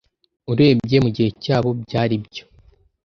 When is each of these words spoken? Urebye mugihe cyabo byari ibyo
Urebye 0.51 0.97
mugihe 1.05 1.29
cyabo 1.43 1.69
byari 1.81 2.13
ibyo 2.19 2.43